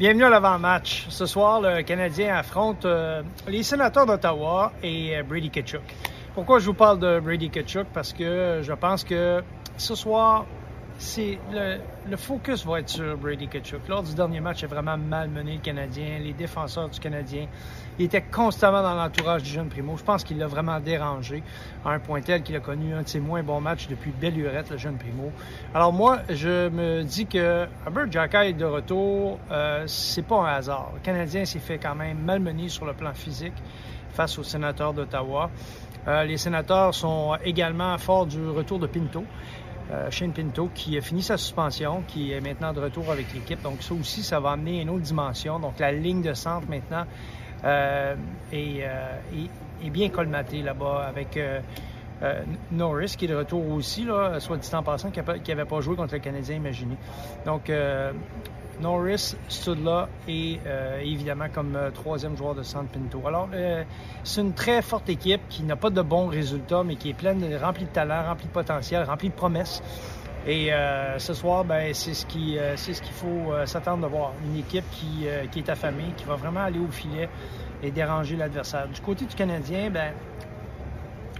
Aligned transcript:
Bienvenue 0.00 0.24
à 0.24 0.30
l'avant-match. 0.30 1.08
Ce 1.10 1.26
soir, 1.26 1.60
le 1.60 1.82
Canadien 1.82 2.34
affronte 2.34 2.86
euh, 2.86 3.22
les 3.46 3.62
sénateurs 3.62 4.06
d'Ottawa 4.06 4.72
et 4.82 5.14
euh, 5.14 5.22
Brady 5.22 5.50
Ketchuk. 5.50 5.82
Pourquoi 6.34 6.58
je 6.58 6.64
vous 6.64 6.72
parle 6.72 6.98
de 7.00 7.20
Brady 7.20 7.50
Ketchuk? 7.50 7.86
Parce 7.92 8.14
que 8.14 8.60
je 8.62 8.72
pense 8.72 9.04
que 9.04 9.42
ce 9.76 9.94
soir, 9.94 10.46
c'est 11.00 11.38
le, 11.50 11.78
le, 12.10 12.16
focus 12.18 12.66
va 12.66 12.80
être 12.80 12.90
sur 12.90 13.16
Brady 13.16 13.48
Ketchuk. 13.48 13.88
Lors 13.88 14.02
du 14.02 14.14
dernier 14.14 14.40
match, 14.40 14.60
il 14.60 14.66
a 14.66 14.68
vraiment 14.68 14.98
malmené 14.98 15.54
le 15.54 15.60
Canadien, 15.60 16.18
les 16.22 16.34
défenseurs 16.34 16.90
du 16.90 17.00
Canadien. 17.00 17.46
Il 17.98 18.04
était 18.04 18.20
constamment 18.20 18.82
dans 18.82 18.94
l'entourage 18.94 19.42
du 19.42 19.48
jeune 19.48 19.70
Primo. 19.70 19.96
Je 19.96 20.04
pense 20.04 20.22
qu'il 20.22 20.36
l'a 20.36 20.46
vraiment 20.46 20.78
dérangé 20.78 21.42
à 21.86 21.92
un 21.92 21.98
point 22.00 22.20
tel 22.20 22.42
qu'il 22.42 22.54
a 22.54 22.60
connu 22.60 22.92
un 22.92 23.00
de 23.00 23.08
ses 23.08 23.18
moins 23.18 23.42
bons 23.42 23.62
matchs 23.62 23.88
depuis 23.88 24.10
belle 24.10 24.34
lurette, 24.34 24.70
le 24.70 24.76
jeune 24.76 24.98
Primo. 24.98 25.32
Alors 25.74 25.94
moi, 25.94 26.18
je 26.28 26.68
me 26.68 27.02
dis 27.02 27.24
que 27.24 27.66
Albert 27.86 28.12
Jacka 28.12 28.46
est 28.46 28.52
de 28.52 28.66
retour, 28.66 29.38
euh, 29.50 29.84
c'est 29.86 30.26
pas 30.26 30.36
un 30.36 30.54
hasard. 30.54 30.90
Le 30.94 31.00
Canadien 31.00 31.46
s'est 31.46 31.60
fait 31.60 31.78
quand 31.78 31.94
même 31.94 32.18
malmener 32.18 32.68
sur 32.68 32.84
le 32.84 32.92
plan 32.92 33.14
physique 33.14 33.56
face 34.12 34.38
aux 34.38 34.44
sénateurs 34.44 34.92
d'Ottawa. 34.92 35.50
Euh, 36.08 36.24
les 36.24 36.36
sénateurs 36.36 36.94
sont 36.94 37.36
également 37.44 37.96
forts 37.98 38.26
du 38.26 38.48
retour 38.48 38.78
de 38.78 38.86
Pinto. 38.86 39.24
Euh, 39.90 40.10
Shane 40.10 40.32
Pinto, 40.32 40.70
qui 40.74 40.96
a 40.96 41.00
fini 41.00 41.22
sa 41.22 41.36
suspension, 41.36 42.02
qui 42.06 42.32
est 42.32 42.40
maintenant 42.40 42.72
de 42.72 42.80
retour 42.80 43.10
avec 43.10 43.32
l'équipe. 43.34 43.60
Donc 43.62 43.82
ça 43.82 43.94
aussi, 43.94 44.22
ça 44.22 44.40
va 44.40 44.52
amener 44.52 44.80
une 44.80 44.90
autre 44.90 45.02
dimension. 45.02 45.58
Donc 45.58 45.78
la 45.78 45.92
ligne 45.92 46.22
de 46.22 46.32
centre 46.32 46.68
maintenant 46.68 47.04
euh, 47.64 48.14
est, 48.52 49.90
bien 49.90 50.08
colmatée 50.08 50.62
là-bas 50.62 51.06
avec 51.08 51.38
Norris 52.70 53.14
qui 53.18 53.24
est 53.24 53.28
de 53.28 53.34
retour 53.34 53.66
aussi, 53.70 54.04
là, 54.04 54.38
soit 54.40 54.58
dit 54.58 54.74
en 54.74 54.82
passant, 54.82 55.10
qui 55.10 55.20
n'avait 55.20 55.64
pas 55.64 55.80
joué 55.80 55.96
contre 55.96 56.14
le 56.14 56.20
Canadien, 56.20 56.56
imaginez. 56.56 56.96
Donc 57.44 57.70
Norris, 58.80 59.36
Studla 59.48 60.08
et 60.26 60.58
euh, 60.66 61.00
évidemment 61.00 61.46
comme 61.52 61.76
euh, 61.76 61.90
troisième 61.90 62.36
joueur 62.36 62.54
de 62.54 62.62
centre 62.62 62.90
Pinto. 62.90 63.22
Alors, 63.26 63.48
euh, 63.52 63.84
c'est 64.24 64.40
une 64.40 64.54
très 64.54 64.82
forte 64.82 65.08
équipe 65.08 65.42
qui 65.48 65.62
n'a 65.62 65.76
pas 65.76 65.90
de 65.90 66.02
bons 66.02 66.26
résultats, 66.26 66.82
mais 66.82 66.96
qui 66.96 67.10
est 67.10 67.14
pleine, 67.14 67.44
remplie 67.62 67.84
de 67.84 67.90
talent, 67.90 68.24
remplie 68.24 68.46
de 68.46 68.52
potentiel, 68.52 69.04
remplie 69.04 69.28
de 69.28 69.34
promesses. 69.34 69.82
Et 70.46 70.70
ce 71.18 71.34
soir, 71.34 71.66
ben, 71.66 71.92
c'est 71.92 72.14
ce 72.14 72.22
ce 72.22 73.00
qu'il 73.02 73.12
faut 73.12 73.52
s'attendre 73.66 74.04
de 74.04 74.06
voir. 74.10 74.32
Une 74.46 74.58
équipe 74.58 74.86
qui, 74.90 75.26
qui 75.52 75.58
est 75.58 75.68
affamée, 75.68 76.14
qui 76.16 76.24
va 76.24 76.34
vraiment 76.34 76.60
aller 76.60 76.78
au 76.78 76.90
filet 76.90 77.28
et 77.82 77.90
déranger 77.90 78.36
l'adversaire. 78.36 78.88
Du 78.88 79.02
côté 79.02 79.26
du 79.26 79.34
Canadien, 79.34 79.90
ben, 79.90 80.14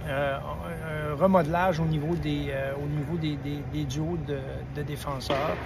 un 0.07 1.15
remodelage 1.19 1.79
au 1.79 1.85
niveau 1.85 2.13
des, 2.13 2.53
au 2.77 2.87
niveau 2.87 3.17
des, 3.17 3.39
des, 3.73 3.85
duos 3.85 4.19
de 4.27 4.83
défenseurs. 4.83 5.57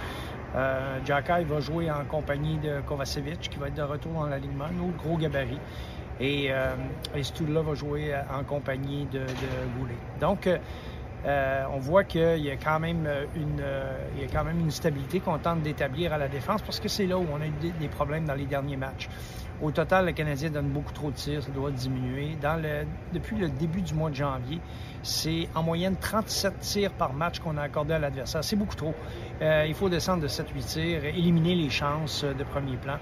Euh, 0.56 1.00
Jacky 1.06 1.44
va 1.44 1.60
jouer 1.60 1.92
en 1.92 2.06
compagnie 2.06 2.58
de 2.58 2.82
Kovacevic, 2.82 3.50
qui 3.50 3.58
va 3.58 3.68
être 3.68 3.76
de 3.76 3.82
retour 3.82 4.14
dans 4.14 4.28
l'alignement, 4.28 4.66
autre 4.66 5.04
gros 5.04 5.18
gabarit. 5.18 5.60
Et, 6.20 6.48
euh, 6.50 6.76
et 7.14 7.24
Studla 7.24 7.62
va 7.62 7.74
jouer 7.74 8.14
en 8.34 8.44
compagnie 8.44 9.06
de, 9.06 9.20
de 9.20 9.78
Goulet. 9.78 9.98
Donc, 10.22 10.48
euh, 11.26 11.64
on 11.74 11.80
voit 11.80 12.04
qu'il 12.04 12.38
y 12.38 12.52
a 12.52 12.56
quand 12.56 12.80
même 12.80 13.08
une, 13.36 13.64
il 14.16 14.22
y 14.22 14.26
a 14.26 14.28
quand 14.32 14.44
même 14.44 14.60
une 14.60 14.72
stabilité 14.72 15.20
qu'on 15.20 15.38
tente 15.40 15.62
d'établir 15.62 16.14
à 16.14 16.18
la 16.18 16.28
défense 16.28 16.62
parce 16.62 16.80
que 16.80 16.88
c'est 16.88 17.08
là 17.08 17.18
où 17.18 17.26
on 17.34 17.42
a 17.42 17.48
eu 17.48 17.72
des, 17.80 17.88
problèmes 17.88 18.26
dans 18.26 18.36
les 18.36 18.46
derniers 18.46 18.78
matchs. 18.78 19.10
Au 19.62 19.72
total, 19.72 20.06
le 20.06 20.12
Canadien 20.12 20.50
donne 20.50 20.68
beaucoup 20.68 20.92
trop 20.92 21.12
de 21.12 21.16
tirs, 21.16 21.42
ça 21.42 21.50
doit 21.52 21.72
diminuer. 21.72 22.38
Depuis 23.14 23.38
le 23.38 23.48
début 23.50 23.82
du 23.82 23.94
mois 23.94 24.10
de 24.10 24.16
janvier, 24.16 24.60
c'est 25.02 25.48
en 25.56 25.64
moyenne 25.64 25.96
37 25.96 26.60
tirs 26.60 26.92
par 26.92 27.14
match 27.14 27.40
qu'on 27.40 27.58
a 27.58 27.62
accordé 27.62 27.94
à 27.94 28.00
l'adversaire. 28.00 28.44
C'est 28.44 28.58
beaucoup 28.58 28.76
trop. 28.76 28.94
Euh, 29.42 29.66
il 29.68 29.74
faut 29.74 29.88
descendre 29.88 30.24
de 30.24 30.28
7-8 30.28 30.66
tirs, 30.66 31.06
éliminer 31.06 31.56
les 31.56 31.70
chances 31.70 32.26
de 32.26 32.44
premier 32.44 32.76
plan. 32.76 32.98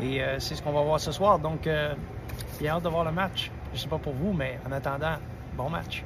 Et 0.00 0.22
euh, 0.22 0.38
c'est 0.38 0.54
ce 0.54 0.62
qu'on 0.62 0.72
va 0.72 0.82
voir 0.82 0.98
ce 0.98 1.12
soir. 1.12 1.38
Donc, 1.38 1.66
euh, 1.66 1.94
j'ai 2.60 2.68
hâte 2.68 2.82
de 2.82 2.88
voir 2.88 3.04
le 3.04 3.12
match. 3.12 3.50
Je 3.72 3.78
ne 3.78 3.82
sais 3.82 3.88
pas 3.88 3.98
pour 3.98 4.14
vous, 4.14 4.32
mais 4.32 4.58
en 4.66 4.72
attendant, 4.72 5.16
bon 5.56 5.68
match. 5.70 6.02